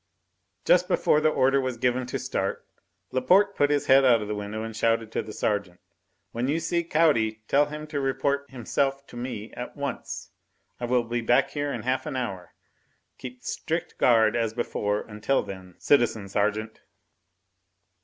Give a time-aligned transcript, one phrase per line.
[0.65, 2.65] Just before the order was given to start,
[3.11, 5.79] Laporte put his head out of the window and shouted to the sergeant:
[6.31, 10.31] "When you see Caudy tell him to report himself to me at once.
[10.79, 12.55] I will be back here in half an hour;
[13.19, 16.81] keep strict guard as before until then, citizen sergeant."